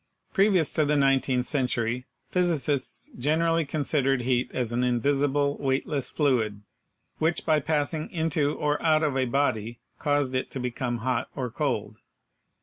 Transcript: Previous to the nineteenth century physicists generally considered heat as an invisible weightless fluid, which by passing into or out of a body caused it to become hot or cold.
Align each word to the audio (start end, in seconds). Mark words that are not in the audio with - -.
Previous 0.33 0.73
to 0.73 0.83
the 0.83 0.95
nineteenth 0.97 1.47
century 1.47 2.07
physicists 2.31 3.11
generally 3.19 3.65
considered 3.65 4.21
heat 4.21 4.49
as 4.51 4.71
an 4.71 4.83
invisible 4.83 5.59
weightless 5.59 6.09
fluid, 6.09 6.63
which 7.19 7.45
by 7.45 7.59
passing 7.59 8.09
into 8.09 8.51
or 8.55 8.81
out 8.81 9.03
of 9.03 9.15
a 9.15 9.25
body 9.25 9.79
caused 9.99 10.33
it 10.33 10.49
to 10.49 10.59
become 10.59 10.97
hot 11.05 11.29
or 11.35 11.51
cold. 11.51 11.97